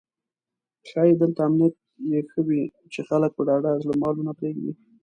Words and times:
ښایي 0.89 1.13
دلته 1.21 1.41
امنیت 1.47 1.75
یې 2.11 2.19
ښه 2.29 2.41
وي 2.47 2.61
چې 2.93 2.99
خلک 3.07 3.31
په 3.35 3.41
ډاډه 3.47 3.71
زړه 3.83 3.93
مالونه 4.01 4.31
پرېږدي. 4.39 4.71